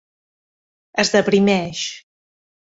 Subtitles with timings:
[1.03, 1.85] Es deprimeix.